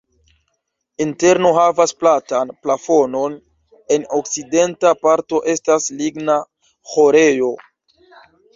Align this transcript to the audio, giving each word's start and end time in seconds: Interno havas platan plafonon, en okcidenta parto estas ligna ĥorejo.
Interno 1.03 1.51
havas 1.57 1.93
platan 2.03 2.53
plafonon, 2.63 3.37
en 3.97 4.09
okcidenta 4.21 4.95
parto 5.05 5.43
estas 5.57 5.89
ligna 6.03 6.41
ĥorejo. 6.97 7.55